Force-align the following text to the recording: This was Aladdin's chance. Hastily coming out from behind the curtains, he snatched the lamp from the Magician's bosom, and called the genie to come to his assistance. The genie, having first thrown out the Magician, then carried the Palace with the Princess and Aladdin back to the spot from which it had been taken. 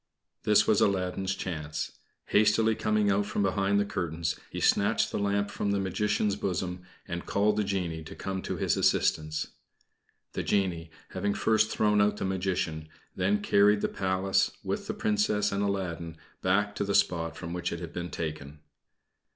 This 0.45 0.65
was 0.65 0.81
Aladdin's 0.81 1.35
chance. 1.35 1.99
Hastily 2.29 2.73
coming 2.73 3.11
out 3.11 3.27
from 3.27 3.43
behind 3.43 3.79
the 3.79 3.85
curtains, 3.85 4.35
he 4.49 4.59
snatched 4.59 5.11
the 5.11 5.19
lamp 5.19 5.51
from 5.51 5.69
the 5.69 5.79
Magician's 5.79 6.35
bosom, 6.35 6.81
and 7.07 7.27
called 7.27 7.55
the 7.55 7.63
genie 7.63 8.03
to 8.05 8.15
come 8.15 8.41
to 8.41 8.57
his 8.57 8.75
assistance. 8.75 9.49
The 10.33 10.41
genie, 10.41 10.89
having 11.09 11.35
first 11.35 11.69
thrown 11.69 12.01
out 12.01 12.17
the 12.17 12.25
Magician, 12.25 12.89
then 13.15 13.43
carried 13.43 13.81
the 13.81 13.89
Palace 13.89 14.49
with 14.63 14.87
the 14.87 14.95
Princess 14.95 15.51
and 15.51 15.61
Aladdin 15.61 16.17
back 16.41 16.73
to 16.77 16.83
the 16.83 16.95
spot 16.95 17.37
from 17.37 17.53
which 17.53 17.71
it 17.71 17.79
had 17.79 17.93
been 17.93 18.09
taken. 18.09 18.57